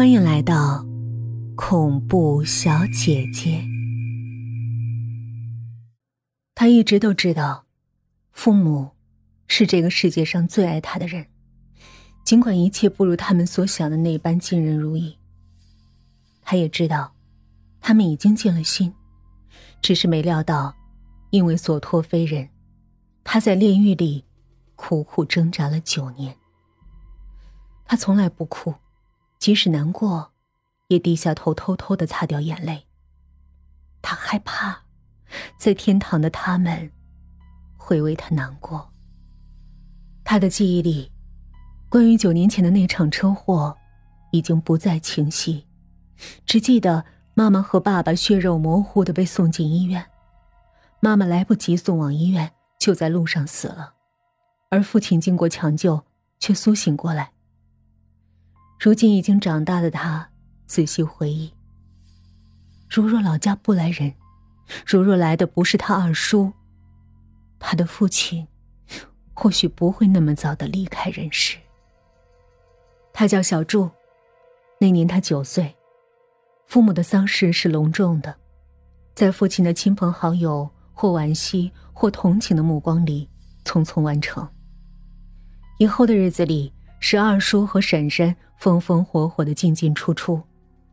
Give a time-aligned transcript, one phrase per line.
[0.00, 0.82] 欢迎来到
[1.54, 3.62] 恐怖小姐姐。
[6.54, 7.66] 她一直都知道，
[8.32, 8.92] 父母
[9.46, 11.26] 是这个世界上最爱她的人，
[12.24, 15.18] 尽管一切不如他们所想的那般尽人如意。
[16.40, 17.12] 她也知道，
[17.82, 18.94] 他们已经尽了心，
[19.82, 20.74] 只是没料到，
[21.28, 22.48] 因为所托非人，
[23.22, 24.24] 她在炼狱里
[24.76, 26.34] 苦苦挣扎了九年。
[27.84, 28.74] 她从来不哭。
[29.40, 30.32] 即使难过，
[30.88, 32.86] 也低下头偷偷的擦掉眼泪。
[34.02, 34.82] 他害怕，
[35.58, 36.92] 在天堂的他们
[37.78, 38.92] 会为他难过。
[40.22, 41.10] 他的记忆里，
[41.88, 43.74] 关于九年前的那场车祸，
[44.30, 45.66] 已经不再清晰，
[46.44, 50.04] 只记得妈妈和爸爸血肉模糊的被送进医院。
[51.00, 53.94] 妈妈来不及送往医院，就在路上死了，
[54.68, 56.04] 而父亲经过抢救，
[56.38, 57.32] 却苏醒过来。
[58.80, 60.30] 如今已经长大的他，
[60.64, 61.52] 仔细回忆。
[62.88, 64.14] 如若老家不来人，
[64.86, 66.50] 如若来的不是他二叔，
[67.58, 68.48] 他的父亲，
[69.34, 71.58] 或许不会那么早的离开人世。
[73.12, 73.90] 他叫小柱，
[74.78, 75.76] 那年他九岁，
[76.66, 78.34] 父母的丧事是隆重的，
[79.14, 83.28] 在父亲的亲朋好友或惋惜或同情的目光里，
[83.62, 84.48] 匆匆完成。
[85.76, 86.72] 以后的日子里。
[87.00, 90.42] 是二叔和婶婶风风火火的进进出出，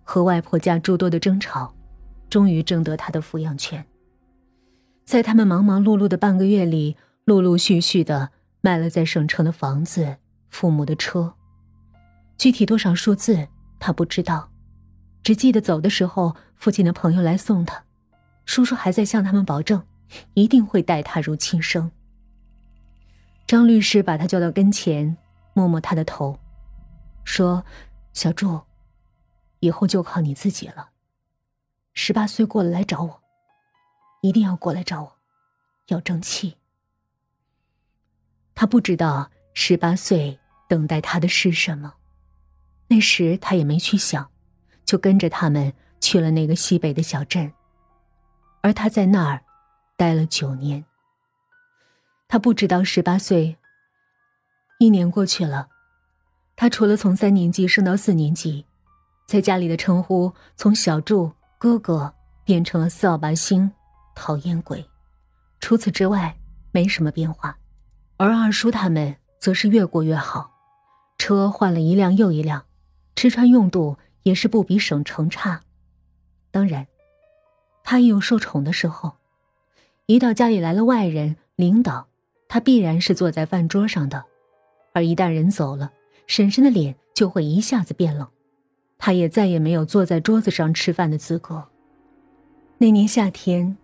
[0.04, 1.76] 和外婆家诸多的争吵，
[2.30, 3.86] 终于争得他的抚养权。
[5.04, 10.18] 在他们忙忙碌碌的半个月里，陆陆续续的卖了在省城的房子、
[10.50, 11.34] 父母的车，
[12.38, 14.50] 具体多少数字他不知道，
[15.24, 17.84] 只记得走的时候，父亲的朋友来送他，
[18.46, 19.84] 叔叔还在向他们保证，
[20.34, 21.92] 一定会待他如亲生。
[23.46, 25.18] 张律师把他叫到跟前。
[25.58, 26.38] 摸摸他的头，
[27.24, 27.66] 说
[28.14, 28.62] ：“小柱，
[29.60, 30.92] 以后就靠你自己了。
[31.96, 33.24] 十八岁过了来找我，
[34.22, 35.18] 一定要过来找我，
[35.88, 36.58] 要争气。”
[38.54, 41.96] 他不知道十八岁等待他的是什么，
[42.90, 44.30] 那时他也没去想，
[44.86, 47.52] 就跟着他们去了那个西北的小镇，
[48.62, 49.44] 而他在那儿
[49.96, 50.86] 待了九年。
[52.28, 53.58] 他不知道十八岁。
[54.80, 55.70] 一年过去了，
[56.56, 58.64] 他除了从三年级升到四年级，
[59.26, 63.72] 在家里的称呼从小柱哥哥变成了扫把星、
[64.16, 64.88] 讨厌鬼，
[65.60, 66.38] 除此之外
[66.72, 67.58] 没什么变化。
[68.18, 70.52] 而二叔他们则是越过越好，
[71.18, 72.64] 车换了一辆又一辆，
[73.16, 75.62] 吃穿用度也是不比省城差。
[76.52, 76.86] 当然，
[77.84, 79.14] 他也有受宠的时候，
[80.06, 82.08] 一到家里来了外人、领导，
[82.48, 84.24] 他必然是坐在饭桌上的。
[84.98, 85.92] 而一旦人走了，
[86.26, 88.28] 婶婶的脸就会一下子变冷，
[88.98, 91.68] 她也再也没有坐在桌子上吃饭的资格。
[92.80, 93.78] 那年夏天，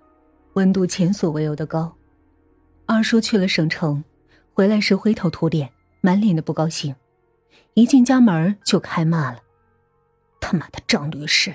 [0.54, 1.96] 温度前所未有的高，
[2.88, 4.04] 二叔去了省城，
[4.56, 5.70] 回来时灰头土脸，
[6.02, 6.96] 满脸的不高兴，
[7.76, 9.42] 一进家门就开骂了
[10.42, 11.54] ：“他妈的张律师，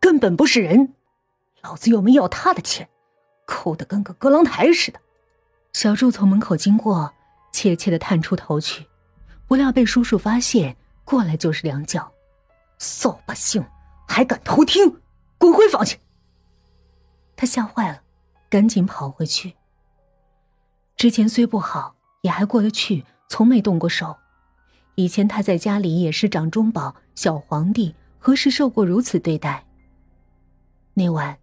[0.00, 0.94] 根本不是人，
[1.62, 2.88] 老子又没要他的钱，
[3.46, 4.98] 抠的跟个割狼台似的。”
[5.72, 7.14] 小柱从门口经过，
[7.52, 8.86] 怯怯的探出头去。
[9.46, 12.12] 不料被叔叔发现，过来就是两脚，
[12.78, 13.64] 扫把星
[14.08, 15.00] 还敢偷听，
[15.38, 15.98] 滚回房去！
[17.36, 18.02] 他吓坏了，
[18.50, 19.54] 赶紧跑回去。
[20.96, 24.16] 之前虽不好，也还过得去，从没动过手。
[24.96, 29.64] 以前他在家里也是掌中宝、小皇帝，何时受过如此对待？
[30.94, 31.38] 那晚，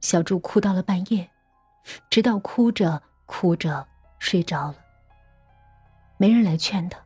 [0.00, 1.30] 小柱哭到了半夜，
[2.08, 3.88] 直到哭着哭着
[4.18, 4.76] 睡着了。
[6.18, 7.00] 没人来劝他。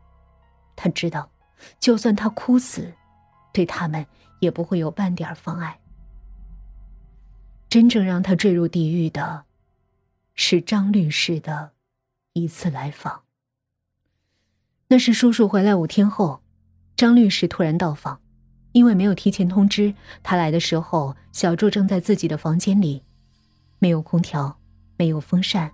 [0.76, 1.31] 他知道，
[1.81, 2.92] 就算他哭死，
[3.53, 4.06] 对他们
[4.41, 5.81] 也不会有半点妨碍。
[7.69, 9.44] 真正让他坠入地狱的，
[10.34, 11.72] 是张律师的
[12.34, 13.22] 一次来访。
[14.88, 16.42] 那是叔叔回来五天后，
[16.96, 18.20] 张律师突然到访，
[18.73, 19.93] 因为没有提前通知，
[20.23, 23.02] 他来的时候，小柱正在自己的房间里，
[23.81, 24.58] 没有空调，
[24.96, 25.73] 没有风扇，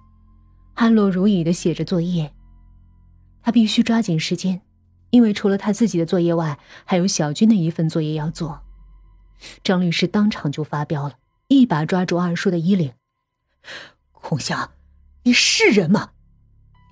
[0.74, 2.32] 汗落如雨的写着作业。
[3.42, 4.62] 他必须抓紧时间。
[5.12, 8.62] 因为除了他自己的作业外，还有小军的一份作业要做，
[9.62, 11.16] 张律师当场就发飙了，
[11.48, 12.94] 一把抓住二叔的衣领
[14.10, 14.70] ：“孔祥，
[15.24, 16.12] 你是人吗？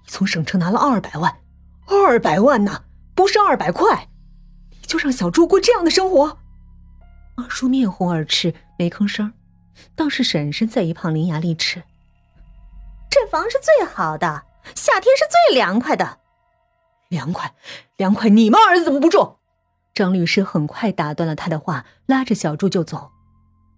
[0.04, 1.40] 你从省城拿了二百万，
[1.86, 2.84] 二百万呢，
[3.14, 4.10] 不是二百块，
[4.82, 6.36] 你就让小朱过这样的生活？”
[7.38, 9.32] 二叔面红耳赤，没吭声，
[9.96, 11.82] 倒是婶婶在一旁伶牙俐齿
[13.10, 14.44] ：“这房是最好的，
[14.74, 16.19] 夏天是最凉快的。”
[17.10, 17.52] 凉快，
[17.96, 18.30] 凉快！
[18.30, 19.36] 你们儿子怎么不住？
[19.92, 23.10] 张律师很快打断了他的话，拉着小柱就走。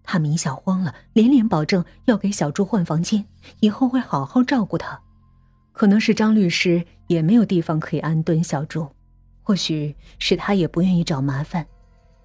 [0.03, 3.25] 他明显慌了，连连保证要给小柱换房间，
[3.61, 5.01] 以后会好好照顾他。
[5.71, 8.87] 可能是张律师也没有地方可以安顿小柱，
[9.41, 11.65] 或许是他也不愿意找麻烦，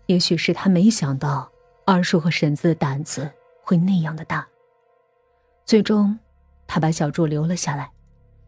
[0.06, 1.50] 也许是他没想到
[1.86, 3.30] 二叔和婶子的胆子
[3.62, 4.46] 会那样的大。
[5.64, 6.18] 最终，
[6.66, 7.90] 他把小柱留了下来，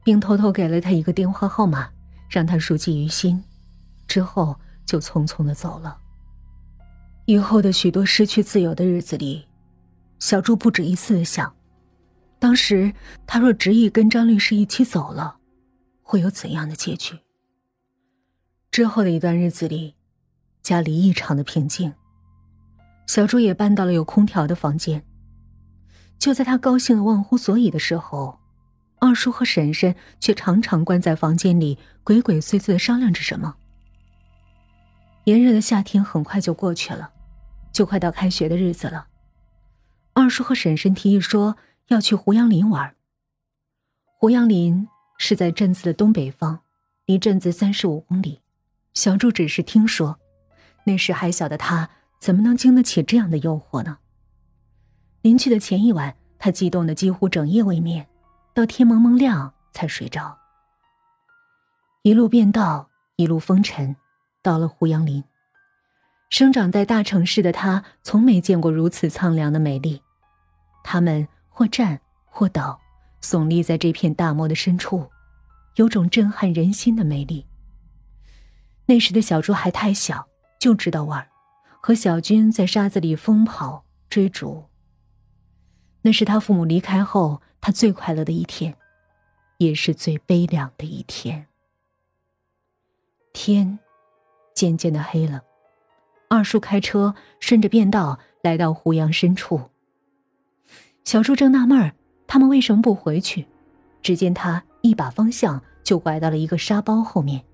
[0.04, 1.88] 并偷偷给了他一个电话号码，
[2.30, 3.42] 让他熟记于心，
[4.06, 5.98] 之后就匆匆的走了。
[7.26, 9.46] 以后的许多失去自由的日子里，
[10.18, 11.54] 小朱不止一次的想。
[12.38, 12.94] 当时
[13.26, 15.36] 他若执意跟张律师一起走了，
[16.02, 17.18] 会有怎样的结局？
[18.72, 19.94] 之后的一段日子里，
[20.62, 21.92] 家里异常的平静。
[23.06, 25.04] 小朱也搬到了有空调的房间。
[26.18, 28.39] 就在他高兴的忘乎所以的时候，
[29.00, 33.56] 二叔和婶婶却常常关在房间里，鬼鬼祟祟的商量着什么。
[35.24, 37.10] 炎热的夏天很快就过去了，
[37.72, 39.08] 就快到开学的日子了。
[40.12, 41.56] 二叔和婶婶提议说。
[41.90, 42.94] 要去胡杨林玩。
[44.04, 44.86] 胡杨林
[45.18, 46.60] 是在镇子的东北方，
[47.04, 48.42] 离镇子三十五公里。
[48.94, 50.20] 小柱只是听说，
[50.84, 53.98] 那时还小的他怎么能经得起这样的诱惑呢？
[55.22, 58.06] 临去的前一晚，他激动的几乎整夜未眠，
[58.54, 60.38] 到天蒙蒙亮才睡着。
[62.02, 63.96] 一路变道，一路风尘，
[64.42, 65.22] 到了胡杨林。
[66.30, 70.02] 生长在大城市的他，从没见过如此苍凉的美丽。
[70.82, 71.28] 他们。
[71.52, 72.80] 或站或倒，
[73.20, 75.10] 耸立在这片大漠的深处，
[75.74, 77.44] 有种震撼人心的美丽。
[78.86, 80.26] 那时的小猪还太小，
[80.58, 81.28] 就知道玩，
[81.82, 84.70] 和小军在沙子里疯跑追逐。
[86.00, 88.74] 那是他父母离开后，他最快乐的一天，
[89.58, 91.46] 也是最悲凉的一天。
[93.32, 93.78] 天
[94.54, 95.42] 渐渐的黑了，
[96.28, 99.70] 二叔开车顺着便道来到胡杨深处。
[101.04, 101.94] 小猪正纳闷儿，
[102.26, 103.46] 他们为什么不回去？
[104.02, 107.44] 只见他一把方向就拐到了一个沙包后面，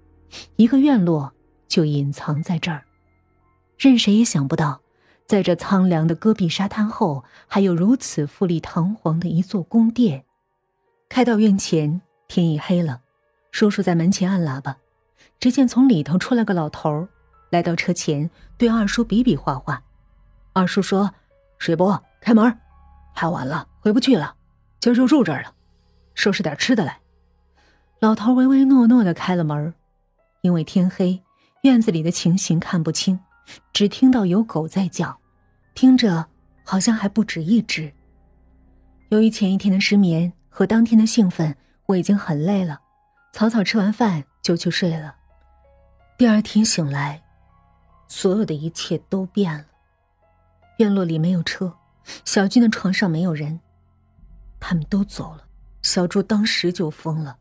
[0.56, 1.32] 一个院落
[1.66, 2.84] 就隐藏在这儿。
[3.76, 4.80] 任谁也想不到，
[5.26, 10.24] 在这苍凉的戈壁沙滩后，还有如此富丽堂皇的一座宫殿。
[11.08, 13.00] 开到院前，天已黑了，
[13.50, 14.76] 叔叔在门前按喇叭，
[15.40, 17.08] 只见从里头出来个老头，
[17.50, 19.82] 来到车前，对二叔比比划划。
[20.52, 21.12] 二叔说
[21.58, 22.58] ：“水伯，开门。”
[23.12, 24.36] 太晚了，回不去了，
[24.78, 25.52] 今儿就住这儿了，
[26.14, 27.00] 收拾点吃的来。
[27.98, 29.74] 老头唯唯诺诺的开了门，
[30.42, 31.22] 因为天黑，
[31.62, 33.18] 院子里的情形看不清，
[33.72, 35.18] 只听到有狗在叫，
[35.74, 36.26] 听着
[36.64, 37.92] 好像还不止一只。
[39.10, 41.56] 由于前一天的失眠和当天的兴奋，
[41.86, 42.80] 我已经很累了，
[43.32, 45.14] 草草吃完饭就去睡了。
[46.18, 47.22] 第二天醒来，
[48.08, 49.66] 所有的一切都变了，
[50.78, 51.76] 院落里没有车。
[52.24, 53.60] 小军的床上没有人，
[54.58, 55.44] 他们都走了。
[55.82, 57.38] 小朱当时就疯了，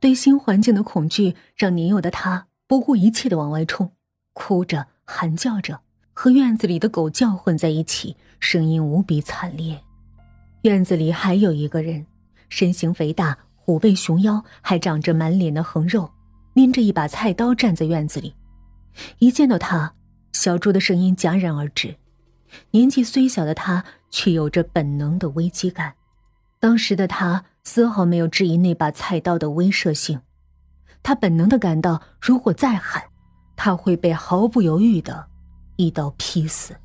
[0.00, 3.92] 对新环境的恐惧让年幼的他不顾一切的往外冲，
[4.32, 5.80] 哭着喊叫着，
[6.12, 9.80] 和院子里的狗叫混在一起，声音无比惨烈。
[10.62, 12.04] 院子里还有一个人，
[12.48, 16.10] 身形肥大，虎背熊腰，还长着满脸的横肉，
[16.54, 18.34] 拎着一把菜刀站在院子里。
[19.18, 19.94] 一见到他，
[20.32, 21.94] 小朱的声音戛然而止。
[22.72, 25.94] 年纪虽小的他，却有着本能的危机感。
[26.58, 30.20] 当时的他丝毫没有质疑那把菜刀的威慑性，
[31.02, 33.04] 他本能的感到，如果再喊，
[33.56, 35.26] 他会被毫不犹豫的
[35.76, 36.76] 一刀劈死。